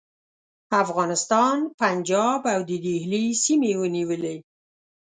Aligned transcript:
افغانستان، 0.83 1.57
پنجاب 1.79 2.41
او 2.53 2.59
د 2.69 2.71
دهلي 2.85 3.25
سیمې 3.43 3.69
یې 3.73 3.79
ونیولې. 3.81 4.35